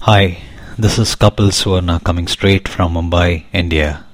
[0.00, 0.42] Hi,
[0.78, 4.04] this is Kapil Suvarna coming straight from Mumbai, India.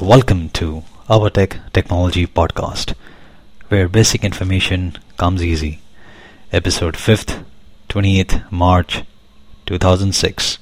[0.00, 2.94] Welcome to our Tech Technology Podcast,
[3.68, 5.78] where basic information comes easy.
[6.52, 7.44] Episode 5th,
[7.90, 9.04] 28th March
[9.66, 10.58] 2006.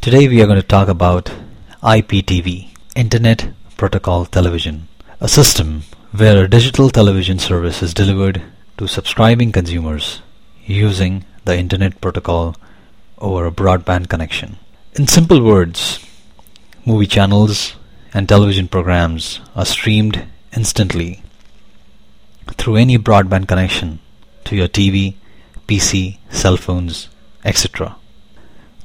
[0.00, 1.32] Today we are going to talk about
[1.82, 4.86] IPTV, Internet Protocol Television,
[5.18, 5.82] a system
[6.12, 8.42] where a digital television service is delivered
[8.78, 10.20] to subscribing consumers
[10.66, 12.54] using the Internet Protocol
[13.18, 14.58] over a broadband connection.
[14.94, 16.04] In simple words,
[16.84, 17.76] movie channels
[18.12, 20.26] and television programs are streamed
[20.56, 21.22] instantly
[22.52, 23.98] through any broadband connection
[24.44, 25.14] to your TV,
[25.66, 27.08] PC, cell phones,
[27.44, 27.96] etc.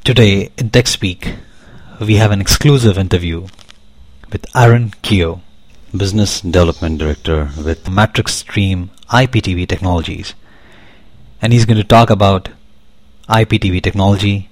[0.03, 1.38] Today in TechSpeak,
[2.00, 3.48] we have an exclusive interview
[4.31, 5.41] with Aaron Keogh,
[5.95, 10.34] Business Development Director with MatrixStream IPTV Technologies.
[11.41, 12.50] And he's going to talk about
[13.31, 14.49] IPTV technology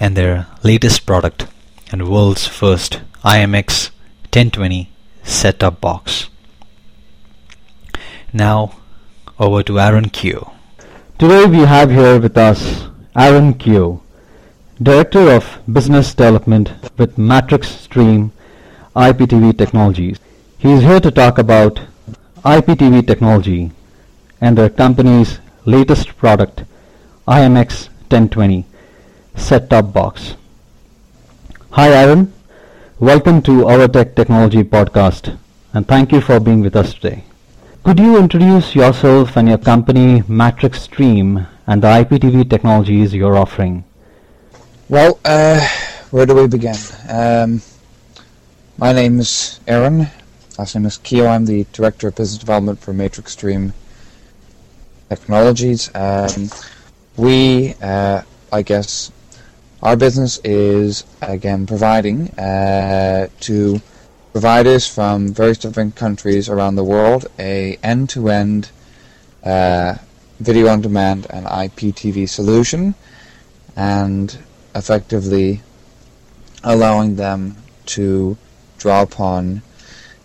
[0.00, 1.46] and their latest product
[1.92, 3.90] and world's first IMX
[4.32, 4.90] 1020
[5.22, 6.30] set-top box.
[8.32, 8.78] Now
[9.38, 10.50] over to Aaron Keogh.
[11.18, 14.00] Today we have here with us Aaron Keogh,
[14.82, 18.30] Director of Business Development with MatrixStream
[18.94, 20.18] IPTV Technologies.
[20.56, 21.80] He is here to talk about
[22.46, 23.72] IPTV technology
[24.40, 26.64] and their company's latest product,
[27.28, 28.64] IMX 1020
[29.34, 30.36] set-top box.
[31.70, 32.32] Hi Aaron,
[33.00, 35.36] welcome to our Tech Technology podcast
[35.74, 37.24] and thank you for being with us today.
[37.82, 43.84] Could you introduce yourself and your company MatrixStream and the IPTV technologies you're offering?
[44.88, 45.66] Well, uh,
[46.12, 46.76] where do we begin?
[47.08, 47.60] Um,
[48.78, 50.06] my name is Aaron.
[50.56, 51.26] Last name is Keogh.
[51.26, 53.72] I'm the Director of Business Development for MatrixStream
[55.08, 55.90] Technologies.
[55.94, 56.50] Um,
[57.16, 58.22] we, uh,
[58.52, 59.10] I guess,
[59.82, 63.80] our business is again providing uh, to
[64.32, 68.70] providers from various different countries around the world a end-to-end
[69.44, 69.94] uh,
[70.40, 72.94] video on demand and IPTV solution,
[73.74, 74.38] and
[74.74, 75.62] effectively
[76.62, 77.56] allowing them
[77.86, 78.36] to
[78.78, 79.62] draw upon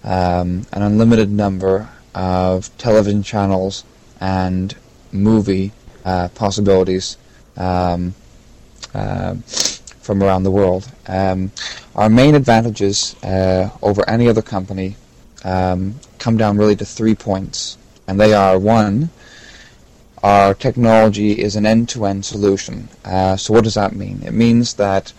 [0.04, 3.86] um, an unlimited number of television channels
[4.20, 4.76] and
[5.12, 5.72] movie
[6.06, 7.18] uh, possibilities
[7.58, 8.14] um,
[8.94, 10.90] uh, from around the world.
[11.08, 11.52] Um,
[11.96, 14.96] our main advantages uh, over any other company
[15.44, 19.10] um, come down really to three points, and they are one,
[20.24, 22.88] our technology is an end-to-end solution.
[23.04, 24.22] Uh, so what does that mean?
[24.24, 25.14] It means that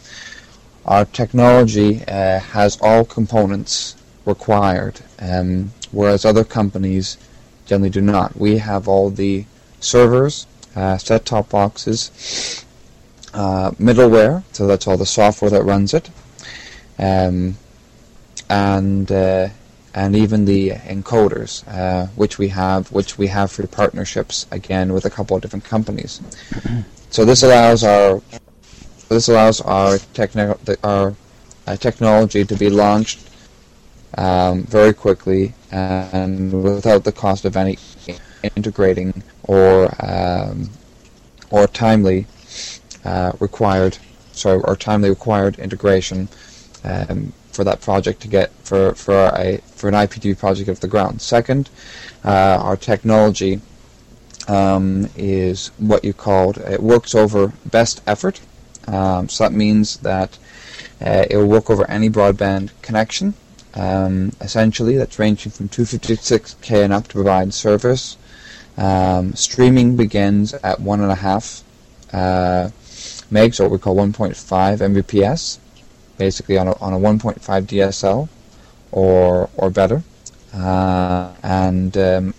[0.87, 7.19] our technology uh, has all components required, um, whereas other companies
[7.67, 8.37] generally do not.
[8.37, 9.45] We have all the
[9.81, 10.47] servers,
[10.77, 12.65] uh, set-top boxes,
[13.35, 16.11] uh, middleware, so that's all the software that runs it,
[16.99, 17.57] um,
[18.49, 19.49] and uh,
[19.95, 25.05] and even the encoders, uh, which we have, which we have through partnerships again with
[25.05, 26.21] a couple of different companies.
[27.11, 28.23] so this allows our
[29.09, 31.15] this allows our techni- our
[31.67, 33.21] uh, technology to be launched
[34.17, 37.79] um, very quickly and without the cost of any
[38.57, 40.71] integrating or um,
[41.51, 42.27] or timely
[43.05, 43.99] uh, required
[44.33, 46.29] sorry or timely required integration
[46.85, 50.89] um, for that project to get for for a for an IPTV project off the
[50.89, 51.21] ground.
[51.21, 51.69] Second,
[52.25, 53.61] uh, our technology
[54.49, 58.41] um, is what you called it works over best effort.
[58.89, 60.39] Um, so that means that
[61.01, 63.35] uh, it will work over any broadband connection.
[63.75, 68.17] Um, essentially, that's ranging from 256k and up to provide service.
[68.83, 71.63] Um, streaming begins at one and a half
[72.13, 72.71] uh,
[73.31, 75.59] megs, or what we call 1.5 Mbps,
[76.19, 78.29] basically on a, on a 1.5 DSL
[78.91, 80.03] or or better.
[80.53, 82.35] Uh, and um,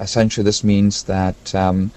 [0.00, 1.92] essentially, this means that um,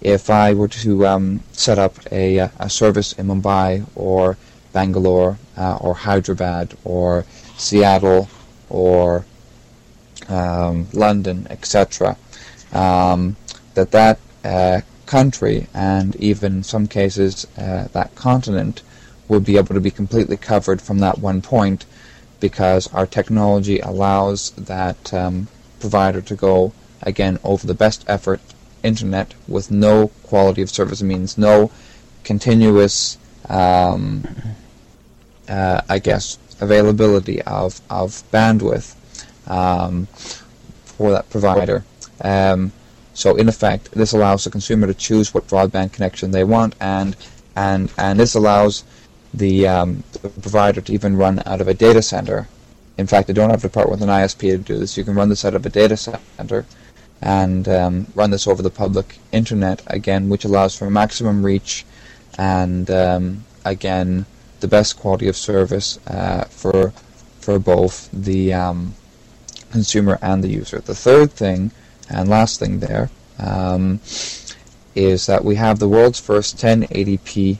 [0.00, 4.36] if I were to um, set up a, a service in Mumbai or
[4.72, 7.24] Bangalore uh, or Hyderabad or
[7.56, 8.28] Seattle
[8.68, 9.24] or
[10.28, 12.16] um, London, etc.,
[12.72, 13.36] um,
[13.74, 18.82] that that uh, country and even some cases uh, that continent
[19.28, 21.84] would be able to be completely covered from that one point
[22.40, 25.48] because our technology allows that um,
[25.80, 26.72] provider to go
[27.02, 28.40] again over the best effort
[28.82, 31.02] internet with no quality of service.
[31.02, 31.70] Means no
[32.24, 33.18] continuous,
[33.48, 34.26] um,
[35.48, 38.94] uh, I guess, availability of, of bandwidth
[39.48, 40.06] um,
[40.84, 41.84] for that provider.
[42.20, 42.72] Um,
[43.14, 47.16] so in effect, this allows the consumer to choose what broadband connection they want and
[47.56, 48.84] and and this allows
[49.34, 52.48] the, um, the provider to even run out of a data center.
[52.96, 54.96] In fact, they don't have to partner with an ISP to do this.
[54.96, 56.66] You can run this out of a data center
[57.20, 61.84] and um, run this over the public internet again, which allows for maximum reach
[62.38, 64.24] and um, again
[64.60, 66.92] the best quality of service uh, for
[67.40, 68.94] for both the um,
[69.70, 70.78] consumer and the user.
[70.78, 71.70] The third thing
[72.10, 74.00] and last thing there um,
[74.94, 77.58] is that we have the world's first 1080p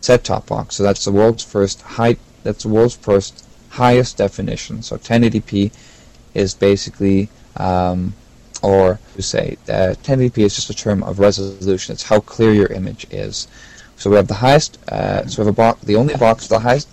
[0.00, 0.76] set-top box.
[0.76, 2.16] So that's the world's first high.
[2.42, 4.82] That's the world's first highest definition.
[4.82, 5.72] So 1080p
[6.34, 8.14] is basically, um,
[8.62, 11.92] or to say, uh, 1080p is just a term of resolution.
[11.92, 13.46] It's how clear your image is.
[13.96, 14.78] So we have the highest.
[14.88, 15.84] Uh, so we have a box.
[15.84, 16.88] The only box, the highest,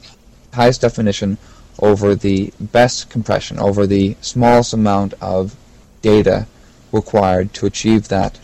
[0.53, 1.37] highest definition
[1.79, 5.55] over the best compression, over the smallest amount of
[6.01, 6.47] data
[6.91, 8.39] required to achieve that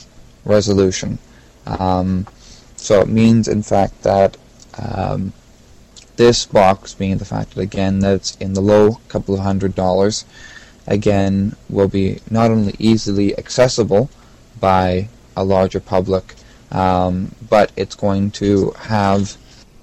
[0.46, 1.20] resolution.
[1.66, 2.28] Um,
[2.76, 4.38] so it means, in fact, that
[4.78, 5.34] um,
[6.16, 9.76] this box, being the fact that again that it's in the low couple of hundred
[9.76, 10.26] dollars,
[10.86, 14.10] again will be not only easily accessible
[14.60, 16.36] by a larger public,
[16.72, 19.38] um, but it's going to have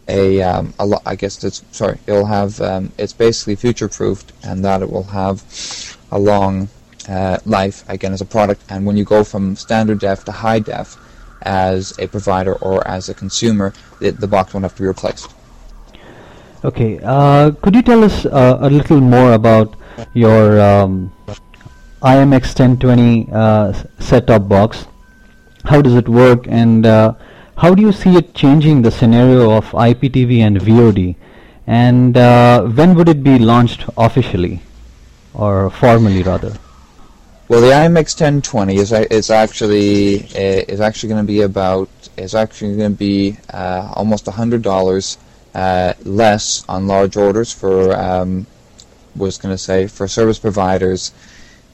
[0.09, 4.33] a, um, a lo- I guess it's sorry, it'll have um, it's basically future proofed,
[4.43, 6.69] and that it will have a long
[7.11, 8.63] uh, life again as a product.
[8.71, 10.97] And when you go from standard def to high def,
[11.43, 15.33] as a provider or as a consumer, it, the box won't have to be replaced.
[16.65, 19.75] Okay, uh, could you tell us uh, a little more about
[20.13, 21.13] your um,
[22.03, 24.87] IMX 1020 uh, set-top box?
[25.65, 27.15] How does it work, and uh,
[27.57, 31.17] how do you see it changing the scenario of IPTV and VOD?
[31.67, 34.61] And uh, when would it be launched officially,
[35.33, 36.53] or formally rather?
[37.51, 42.37] Well, the IMX 1020 is is actually uh, is actually going to be about is
[42.37, 45.19] actually going to be uh, almost hundred dollars
[45.57, 48.47] uh, less on large orders for um,
[49.17, 51.11] was going to say for service providers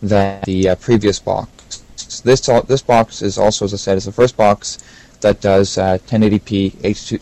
[0.01, 1.83] than the uh, previous box.
[2.25, 4.79] This this box is also, as I said, is the first box
[5.21, 7.19] that does 1080p H2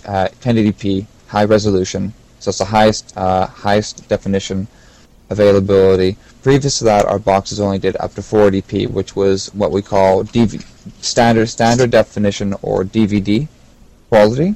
[0.47, 2.15] 1080p high resolution.
[2.39, 4.69] So it's the highest uh, highest definition
[5.29, 6.17] availability.
[6.45, 10.25] Previous to that, our boxes only did up to 480p, which was what we call
[10.25, 10.63] DV,
[11.03, 13.49] standard standard definition or DVD
[14.11, 14.55] quality.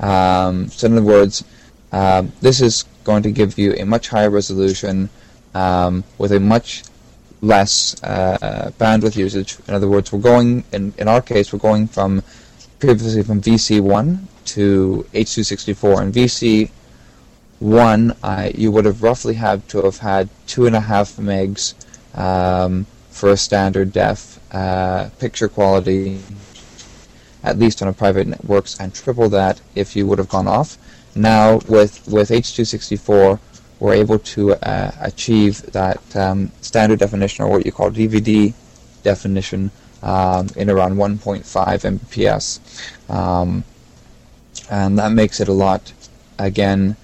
[0.00, 1.44] Um, so in other words,
[1.92, 5.08] um, this is going to give you a much higher resolution
[5.54, 6.82] um, with a much
[7.40, 9.56] less uh, bandwidth usage.
[9.66, 12.22] In other words, we're going in in our case we're going from
[12.80, 14.18] previously from VC1
[14.56, 16.70] to H264, and VC
[17.60, 21.74] one, I, you would have roughly had to have had two and a half megs
[22.16, 26.20] um, for a standard def uh, picture quality,
[27.42, 30.78] at least on a private networks, and triple that if you would have gone off.
[31.14, 33.40] Now with with H264,
[33.80, 38.54] we're able to uh, achieve that um, standard definition, or what you call DVD
[39.02, 39.70] definition,
[40.02, 43.64] um, in around 1.5 Mbps, um,
[44.70, 45.92] and that makes it a lot,
[46.38, 46.96] again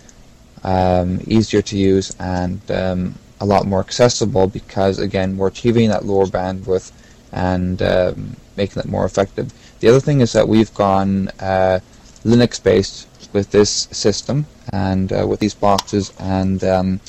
[0.64, 6.04] um, easier to use and um, a lot more accessible because again we're achieving that
[6.04, 6.92] lower bandwidth
[7.32, 9.52] and um, making it more effective.
[9.80, 11.80] The other thing is that we've gone uh,
[12.24, 17.00] Linux based with this system and uh, with these boxes and um,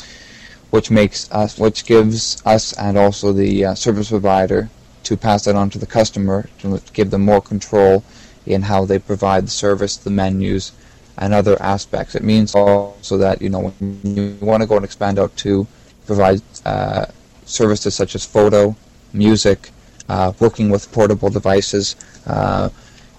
[0.72, 4.70] which makes us which gives us and also the uh, service provider
[5.04, 8.04] to pass that on to the customer to give them more control
[8.46, 10.72] in how they provide the service, the menus,
[11.18, 12.16] and other aspects.
[12.16, 15.68] It means also that you know when you want to go and expand out to
[16.06, 17.06] provide uh,
[17.46, 18.76] services such as photo,
[19.14, 19.72] music,
[20.10, 21.96] uh, working with portable devices.
[22.26, 22.70] Uh,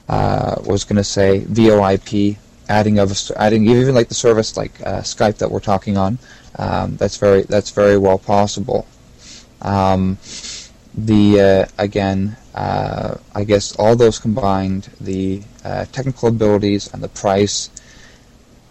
[0.09, 2.37] uh was going to say VoIP,
[2.69, 6.19] adding of adding even like the service like uh, Skype that we're talking on.
[6.59, 8.87] Um, that's very that's very well possible.
[9.63, 10.19] Um,
[10.95, 15.43] the uh, again, I guess all those combined, the
[15.93, 17.71] technical abilities and the price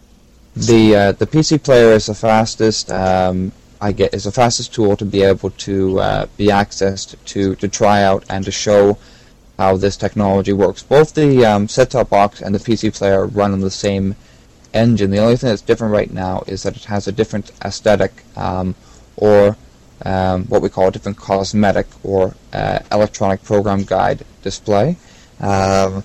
[0.55, 2.89] The uh, the PC player is the fastest.
[2.89, 3.51] Um,
[3.81, 7.67] I get is the fastest tool to be able to uh, be accessed to to
[7.67, 8.97] try out and to show
[9.57, 10.81] how this technology works.
[10.83, 14.15] Both the um, set-top box and the PC player run on the same
[14.73, 15.11] engine.
[15.11, 18.75] The only thing that's different right now is that it has a different aesthetic um,
[19.17, 19.57] or
[20.03, 24.97] um, what we call a different cosmetic or uh, electronic program guide display
[25.39, 26.03] um,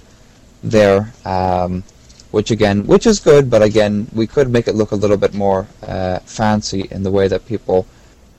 [0.62, 1.82] there, um,
[2.30, 5.34] which again, which is good, but again, we could make it look a little bit
[5.34, 7.86] more uh, fancy in the way that people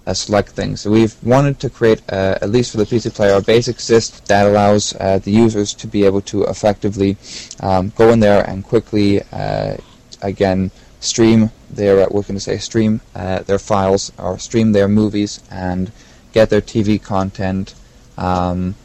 [0.08, 0.82] uh, select things.
[0.82, 4.24] So we've wanted to create, uh, at least for the PC player, a basic system
[4.28, 7.18] that allows uh, the users to be able to effectively
[7.60, 9.78] um, go in there and quickly, uh,
[10.22, 14.88] again, stream their, uh, we're going to say stream uh, their files or stream their
[14.88, 15.92] movies and
[16.32, 17.76] get their TV content,
[18.18, 18.76] um,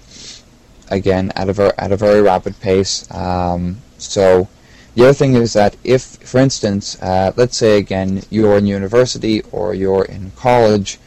[0.91, 3.09] again, at a, ver- at a very rapid pace.
[3.13, 4.49] Um, so
[4.97, 9.75] the other thing is that if, for instance, let's say again, you're in university or
[9.75, 10.99] you're in college,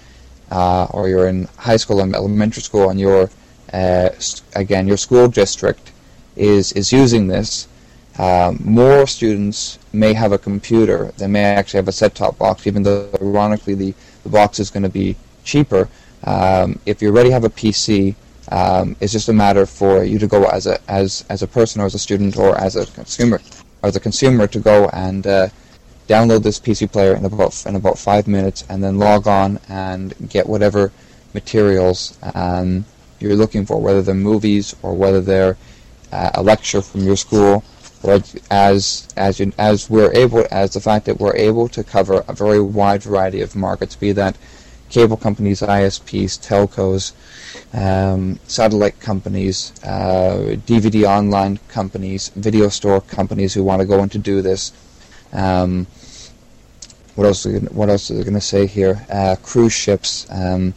[0.52, 3.30] uh, or you're in high school and elementary school, and your
[3.74, 4.10] uh,
[4.56, 5.92] again your school district
[6.36, 7.68] is is using this,
[8.18, 11.12] um, more students may have a computer.
[11.18, 14.84] They may actually have a set-top box, even though ironically the, the box is going
[14.84, 15.88] to be cheaper.
[16.24, 18.16] Um, if you already have a PC,
[18.52, 21.82] um, it's just a matter for you to go as a as as a person
[21.82, 23.40] or as a student or as a consumer
[23.84, 25.48] or as a consumer to go and uh,
[26.10, 30.14] download this PC player in about in about five minutes, and then log on and
[30.28, 30.92] get whatever
[31.34, 32.84] materials um,
[33.20, 35.56] you're looking for, whether they're movies or whether they're
[36.12, 37.64] uh, a lecture from your school,
[38.04, 42.24] or as as you, as we're able as the fact that we're able to cover
[42.28, 44.38] a very wide variety of markets, be that
[44.90, 47.14] cable companies, ISPs, telcos,
[47.74, 54.10] um, satellite companies, uh, DVD online companies, video store companies who want to go in
[54.10, 54.72] to do this.
[55.32, 55.86] Um,
[57.16, 57.46] what else?
[57.46, 59.06] What else are they going to say here?
[59.10, 60.74] Uh, cruise ships, um,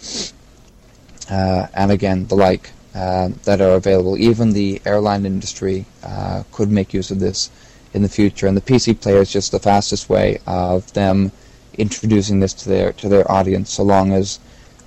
[1.31, 4.19] uh, and again the like uh, that are available.
[4.19, 7.51] Even the airline industry uh, could make use of this
[7.95, 11.33] in the future, and the PC player is just the fastest way of them
[11.79, 14.39] introducing this to their to their audience, so long as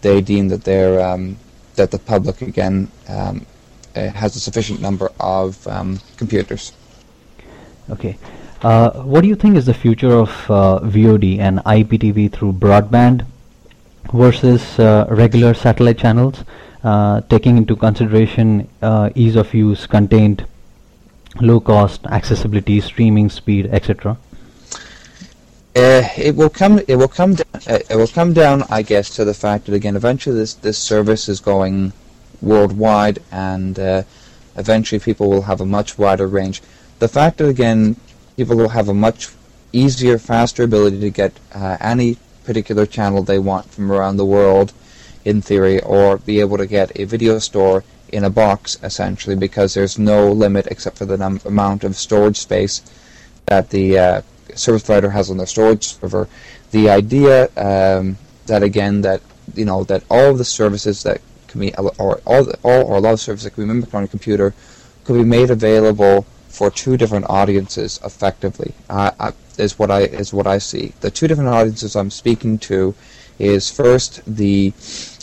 [0.02, 1.38] they deem that they're um,
[1.76, 3.46] that the public again um,
[3.96, 6.74] uh, has a sufficient number of um, computers.
[7.90, 8.18] Okay.
[8.62, 13.26] Uh, what do you think is the future of uh, VOD and IPTV through broadband
[14.12, 16.44] versus uh, regular satellite channels,
[17.30, 20.46] taking into consideration uh, ease of use, contained,
[21.42, 24.18] low cost, accessibility, streaming speed, etc.?
[25.76, 26.80] it will come.
[26.88, 27.36] It will come.
[27.68, 31.28] it will come down, I guess, to the fact that again, eventually this this service
[31.28, 31.92] is going
[32.42, 33.78] worldwide, and
[34.56, 36.62] eventually people will have a much wider range.
[37.00, 37.98] The fact that again
[38.38, 39.30] people will have a much
[39.72, 44.72] easier, faster ability to get uh, any particular channel they want from around the world,
[45.26, 49.74] in theory, or be able to get a video store in a box, essentially, because
[49.74, 52.82] there's no limit except for the num- amount of storage space
[53.48, 54.22] that the uh,
[54.54, 56.28] service provider has on their storage server.
[56.72, 59.22] The idea um, that, again, that
[59.54, 63.00] you know that all of the services that can be, or all, all or a
[63.00, 64.54] lot of services that can be mimicked on a computer,
[65.04, 68.74] could be made available for two different audiences effectively.
[68.90, 70.94] Uh, is what I is what I see.
[71.02, 72.96] The two different audiences I'm speaking to
[73.40, 74.74] is first the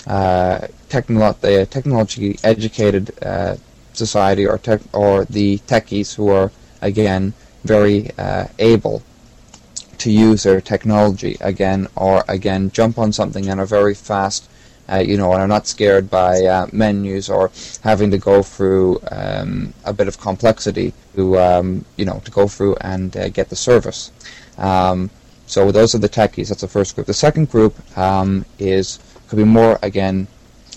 [0.06, 3.56] uh, technolo- the technology educated uh,
[3.92, 7.32] society or tech or the techies who are again
[7.64, 9.02] very uh, able
[9.98, 14.48] to use their technology again or again jump on something and are very fast
[14.90, 17.50] uh, you know, and are not scared by uh, menus or
[17.82, 22.48] having to go through um, a bit of complexity to, um, you know, to go
[22.48, 24.12] through and uh, get the service.
[24.58, 25.10] Um,
[25.46, 26.48] so those are the techies.
[26.48, 27.06] That's the first group.
[27.06, 28.98] The second group um, is
[29.32, 30.26] could be more again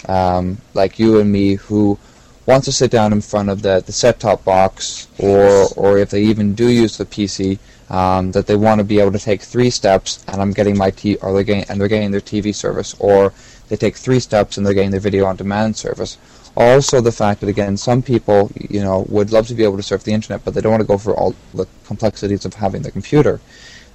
[0.07, 1.99] um, like you and me who
[2.45, 6.23] want to sit down in front of the, the set-top box, or or if they
[6.23, 7.59] even do use the PC,
[7.89, 10.89] um, that they want to be able to take three steps, and I'm getting my
[10.89, 13.33] t or they're getting and they're getting their TV service, or
[13.67, 16.17] they take three steps and they're getting their video on demand service.
[16.55, 19.83] Also, the fact that again, some people, you know, would love to be able to
[19.83, 22.83] surf the internet, but they don't want to go through all the complexities of having
[22.83, 23.41] the computer.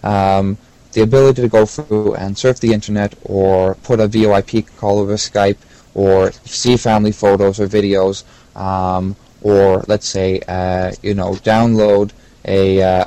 [0.03, 0.59] Um,
[0.93, 5.15] the ability to go through and surf the internet, or put a VoIP call over
[5.15, 5.59] Skype,
[5.95, 8.25] or see family photos or videos,
[8.57, 12.13] um, or let's say uh, you know download
[12.45, 13.05] a uh,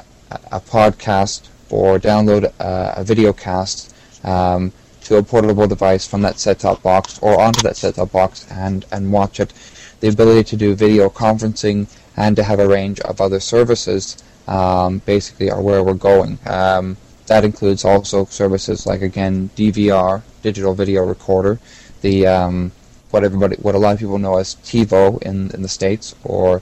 [0.52, 4.72] a podcast or download a, a video cast um,
[5.02, 9.12] to a portable device from that set-top box or onto that set-top box and and
[9.12, 9.54] watch it.
[10.00, 11.88] The ability to do video conferencing
[12.18, 16.38] and to have a range of other services um, basically are where we're going.
[16.46, 21.60] Um, that includes also services like again DVR, digital video recorder,
[22.01, 22.72] the um,
[23.12, 26.62] what everybody, what a lot of people know as TiVo in in the states, or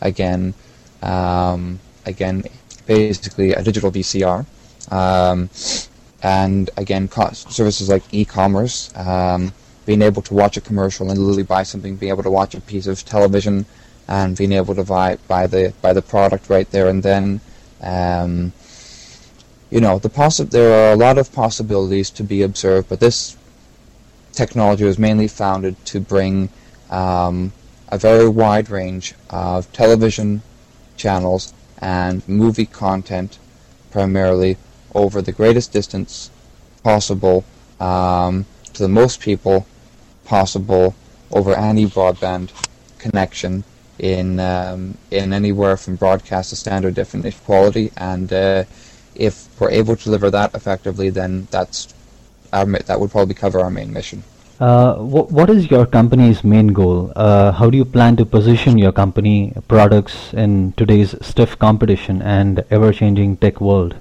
[0.00, 0.54] again,
[1.02, 2.42] um, again,
[2.86, 4.44] basically a digital VCR,
[4.90, 5.48] um,
[6.22, 9.52] and again, co- services like e-commerce, um,
[9.86, 12.60] being able to watch a commercial and literally buy something, being able to watch a
[12.60, 13.64] piece of television,
[14.08, 17.40] and being able to buy buy the buy the product right there and then.
[17.80, 18.52] Um,
[19.72, 23.38] you know, the possi- there are a lot of possibilities to be observed, but this
[24.32, 26.50] technology was mainly founded to bring
[26.90, 27.54] um,
[27.88, 30.42] a very wide range of television
[30.98, 33.38] channels and movie content
[33.90, 34.58] primarily
[34.94, 36.30] over the greatest distance
[36.82, 37.42] possible
[37.80, 39.66] um, to the most people
[40.26, 40.94] possible
[41.30, 42.50] over any broadband
[42.98, 43.64] connection
[43.98, 48.64] in um, in anywhere from broadcast to standard definition quality and uh,
[49.14, 51.94] if we're able to deliver that effectively then that's
[52.52, 54.22] our, that would probably cover our main mission.
[54.60, 57.12] Uh, wh- what is your company's main goal?
[57.16, 62.64] Uh, how do you plan to position your company products in today's stiff competition and
[62.70, 63.96] ever-changing tech world?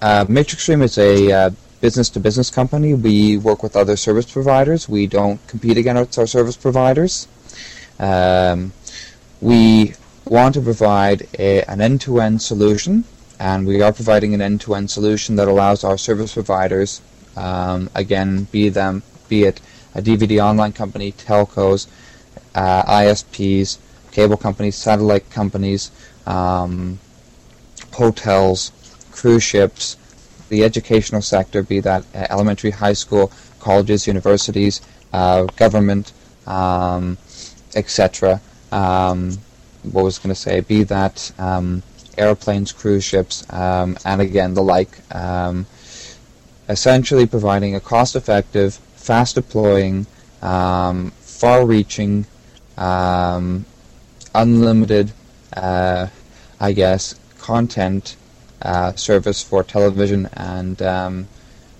[0.00, 2.94] Uh, MatrixStream is a uh, business-to-business company.
[2.94, 4.88] We work with other service providers.
[4.88, 7.26] We don't compete against our service providers.
[7.98, 8.72] Um,
[9.40, 9.94] we
[10.26, 13.04] want to provide a, an end-to-end solution,
[13.38, 17.00] and we are providing an end-to-end solution that allows our service providers
[17.36, 19.60] um, again, be them, be it
[19.94, 21.86] a DVD online company, telcos,
[22.54, 23.78] uh, ISPs,
[24.10, 25.90] cable companies, satellite companies,
[26.26, 26.98] um,
[27.92, 28.72] hotels,
[29.12, 29.96] cruise ships,
[30.48, 34.80] the educational sector, be that uh, elementary, high school, colleges, universities,
[35.12, 36.12] uh, government,
[36.46, 37.18] um,
[37.74, 38.40] etc.
[38.72, 39.38] Um,
[39.82, 40.60] what was going to say?
[40.60, 41.82] Be that um,
[42.18, 44.98] airplanes, cruise ships, um, and again the like.
[45.14, 45.66] Um,
[46.68, 50.06] essentially providing a cost-effective, fast-deploying,
[50.42, 52.26] um, far-reaching,
[52.76, 53.64] um,
[54.34, 55.12] unlimited,
[55.56, 56.08] uh,
[56.60, 58.16] I guess, content
[58.62, 61.28] uh, service for television and um,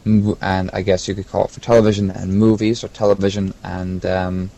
[0.05, 4.51] and I guess you could call it for television and movies or television and um,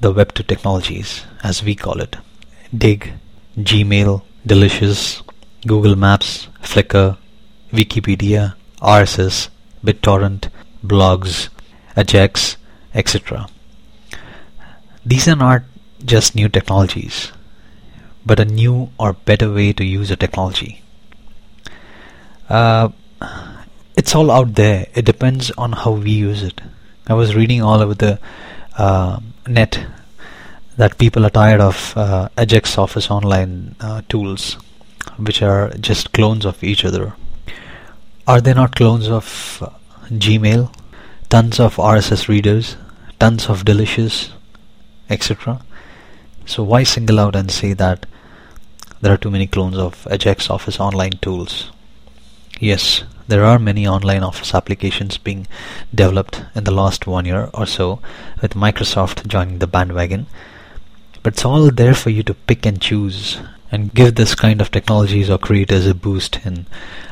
[0.00, 2.16] the Web2 technologies as we call it.
[2.76, 3.12] Digg,
[3.58, 5.22] Gmail, Delicious,
[5.66, 7.18] Google Maps, Flickr,
[7.72, 9.48] Wikipedia, RSS,
[9.84, 10.50] BitTorrent,
[10.84, 11.48] blogs,
[11.96, 12.56] Ajax,
[12.94, 13.48] etc.
[15.04, 15.62] These are not
[16.04, 17.32] just new technologies,
[18.24, 20.82] but a new or better way to use a technology.
[22.48, 22.90] Uh,
[23.96, 24.86] it's all out there.
[24.94, 26.60] It depends on how we use it.
[27.10, 28.20] I was reading all over the
[28.78, 29.18] uh,
[29.48, 29.84] net
[30.76, 34.56] that people are tired of uh, Ajax Office Online uh, tools
[35.16, 37.14] which are just clones of each other.
[38.28, 39.70] Are they not clones of uh,
[40.06, 40.72] Gmail?
[41.28, 42.76] Tons of RSS readers,
[43.18, 44.30] tons of delicious,
[45.08, 45.62] etc.
[46.46, 48.06] So why single out and say that
[49.00, 51.72] there are too many clones of Ajax Office online tools?
[52.60, 55.46] Yes, there are many online office applications being
[55.94, 58.00] developed in the last one year or so
[58.42, 60.26] with Microsoft joining the bandwagon.
[61.22, 63.38] But it's all there for you to pick and choose
[63.70, 66.66] and give this kind of technologies or creators a boost in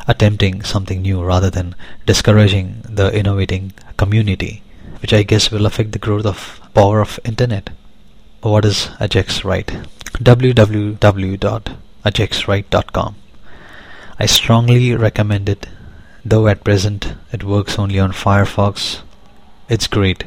[0.08, 4.62] attempting something new rather than discouraging the innovating community,
[5.00, 7.70] which I guess will affect the growth of power of internet.
[8.40, 9.68] What is Ajax Write?
[10.14, 13.14] www.ajaxwrite.com.
[14.20, 15.68] I strongly recommend it,
[16.30, 19.00] though at present it works only on Firefox.
[19.68, 20.24] It's great.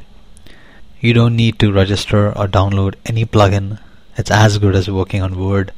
[1.00, 3.80] You don't need to register or download any plugin.
[4.18, 5.74] It's as good as working on Word,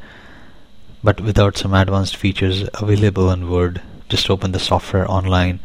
[1.03, 3.81] but without some advanced features available in Word.
[4.09, 5.59] Just open the software online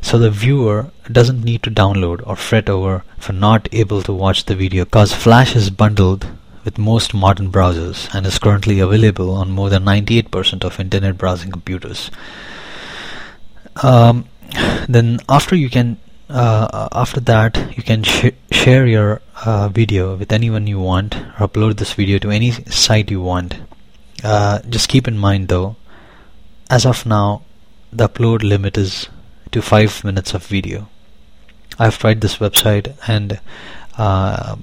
[0.00, 4.44] So the viewer doesn't need to download or fret over for not able to watch
[4.44, 6.26] the video cause Flash is bundled
[6.64, 11.50] with most modern browsers and is currently available on more than 98% of internet browsing
[11.50, 12.10] computers.
[13.82, 14.26] Um,
[14.88, 20.32] then after you can uh, after that you can sh- share your uh, video with
[20.32, 23.56] anyone you want or upload this video to any site you want.
[24.22, 25.76] Uh, just keep in mind though
[26.70, 27.42] as of now
[27.92, 29.08] the upload limit is
[29.52, 30.88] to 5 minutes of video.
[31.78, 33.40] I've tried this website and
[33.96, 34.56] uh,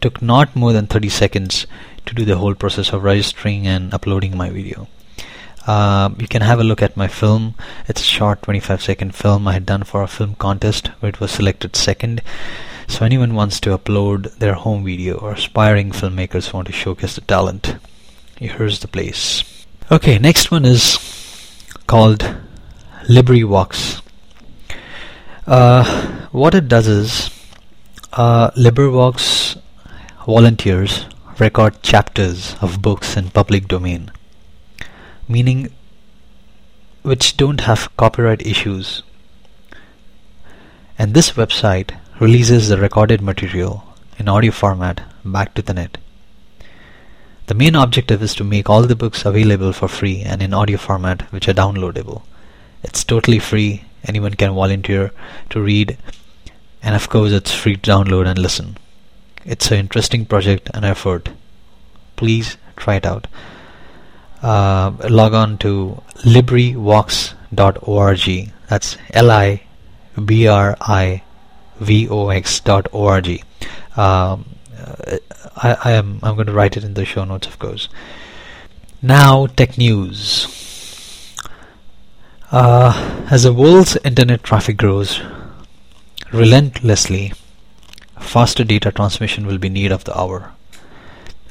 [0.00, 1.66] took not more than 30 seconds
[2.06, 4.88] to do the whole process of registering and uploading my video
[5.66, 7.54] uh, you can have a look at my film.
[7.86, 11.20] It's a short 25 second film I had done for a film contest where it
[11.20, 12.22] was selected second.
[12.88, 17.20] So anyone wants to upload their home video or aspiring filmmakers want to showcase the
[17.20, 17.76] talent,
[18.36, 19.44] here's the place.
[19.92, 20.98] Okay, next one is
[21.86, 22.20] called
[23.04, 24.02] LibriVox.
[25.46, 27.30] Uh, what it does is
[28.12, 29.60] uh, LibriVox
[30.26, 31.06] volunteers
[31.38, 34.10] record chapters of books in public domain
[35.30, 35.72] meaning
[37.02, 39.02] which don't have copyright issues.
[40.98, 43.84] And this website releases the recorded material
[44.18, 45.98] in audio format back to the net.
[47.46, 50.78] The main objective is to make all the books available for free and in audio
[50.78, 52.22] format which are downloadable.
[52.82, 55.12] It's totally free, anyone can volunteer
[55.50, 55.96] to read,
[56.82, 58.76] and of course it's free to download and listen.
[59.44, 61.30] It's an interesting project and effort.
[62.16, 63.26] Please try it out
[64.42, 68.52] uh, log on to librivox.org.
[68.68, 69.62] That's L I
[70.24, 71.22] B R I
[71.78, 73.44] V O X.org.
[73.96, 74.44] Um,
[75.56, 77.88] I, I am I'm going to write it in the show notes, of course.
[79.02, 80.56] Now, tech news.
[82.52, 85.20] Uh, as the world's internet traffic grows
[86.32, 87.32] relentlessly,
[88.18, 90.52] faster data transmission will be need of the hour.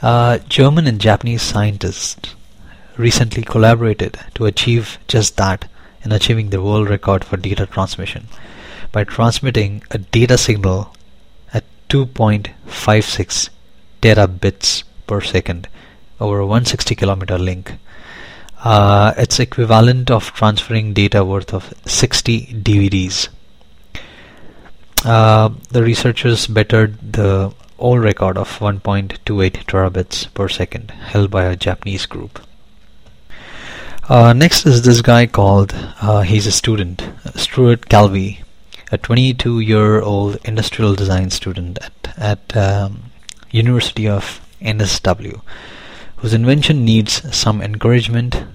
[0.02, 2.36] Uh, German and Japanese scientists
[3.00, 5.70] recently collaborated to achieve just that
[6.04, 8.28] in achieving the world record for data transmission
[8.92, 10.94] by transmitting a data signal
[11.54, 13.50] at 2.56
[14.02, 15.70] terabits per second
[16.20, 17.74] over a 160 kilometer link.
[18.62, 23.30] Uh, it's equivalent of transferring data worth of 60 DVDs.
[25.06, 29.18] Uh, the researchers bettered the old record of 1.28
[29.64, 32.46] terabits per second held by a Japanese group.
[34.10, 38.42] Uh, next is this guy called, uh, he's a student, Stuart Calvi,
[38.92, 43.12] a 22-year-old industrial design student at, at um,
[43.52, 45.40] University of NSW,
[46.16, 48.46] whose invention needs some encouragement.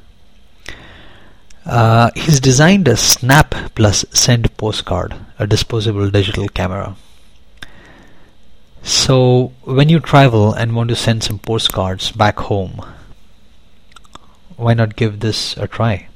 [1.65, 6.97] Uh, he's designed a Snap plus Send postcard, a disposable digital camera.
[8.83, 12.85] So when you travel and want to send some postcards back home,
[14.57, 16.09] why not give this a try?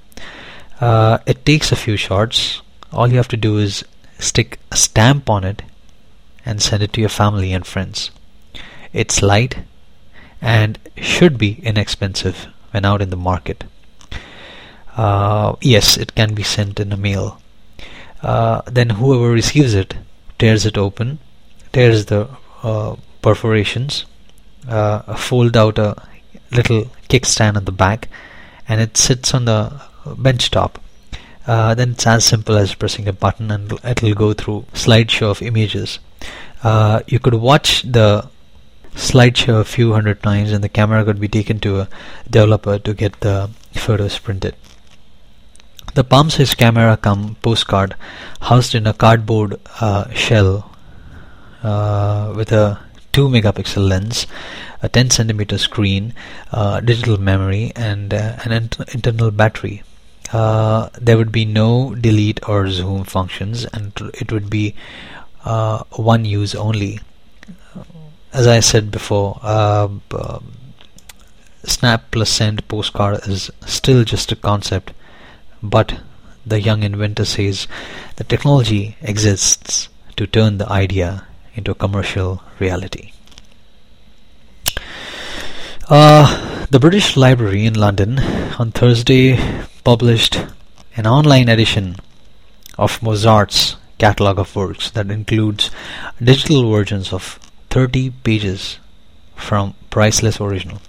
[0.80, 2.62] Uh, it takes a few shots.
[2.92, 3.84] All you have to do is
[4.18, 5.62] stick a stamp on it
[6.44, 8.10] and send it to your family and friends.
[8.92, 9.58] It's light
[10.40, 13.64] and should be inexpensive when out in the market.
[14.96, 17.40] Uh, yes, it can be sent in a mail.
[18.22, 19.94] Uh, then whoever receives it
[20.38, 21.18] tears it open,
[21.72, 22.28] tears the
[22.62, 24.06] uh, perforations,
[24.68, 26.00] uh, fold out a
[26.50, 28.08] little kickstand at the back,
[28.68, 29.80] and it sits on the
[30.16, 30.80] bench top.
[31.46, 35.40] Uh, then it's as simple as pressing a button and it'll go through slideshow of
[35.40, 35.98] images.
[36.62, 38.28] Uh, you could watch the
[38.94, 41.88] slideshow a few hundred times and the camera could be taken to a
[42.28, 44.54] developer to get the photos printed.
[45.94, 47.94] The palm size camera come postcard
[48.42, 50.70] housed in a cardboard uh, shell
[51.62, 52.78] uh, with a
[53.18, 54.28] 2 megapixel lens,
[54.80, 56.14] a 10 centimeter screen,
[56.52, 59.82] uh, digital memory, and uh, an int- internal battery.
[60.32, 64.72] Uh, there would be no delete or zoom functions, and it would be
[65.44, 67.00] uh, one use only.
[68.32, 69.88] As I said before, uh,
[71.64, 74.92] Snap plus Send postcard is still just a concept,
[75.60, 75.98] but
[76.46, 77.66] the young inventor says
[78.14, 81.24] the technology exists to turn the idea
[81.58, 83.12] into commercial reality.
[85.88, 88.18] Uh, the British Library in London
[88.58, 89.38] on Thursday
[89.84, 90.38] published
[90.96, 91.96] an online edition
[92.76, 95.70] of Mozart's catalogue of works that includes
[96.22, 97.40] digital versions of
[97.70, 98.78] 30 pages
[99.34, 100.80] from priceless original.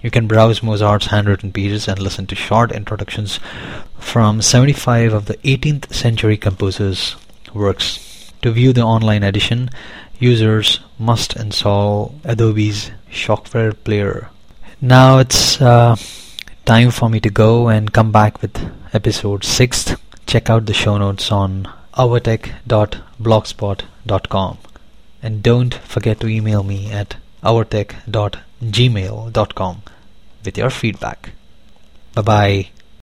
[0.00, 3.40] You can browse Mozart's handwritten pages and listen to short introductions
[3.98, 7.16] from 75 of the 18th century composers'
[7.52, 8.13] works.
[8.44, 9.70] To view the online edition,
[10.18, 14.28] users must install Adobe's Shockwave Player.
[14.82, 15.96] Now it's uh,
[16.66, 19.96] time for me to go and come back with episode 6.
[20.26, 24.58] Check out the show notes on ourtech.blogspot.com.
[25.22, 29.82] And don't forget to email me at ourtech.gmail.com
[30.44, 31.30] with your feedback.
[32.12, 32.73] Bye bye.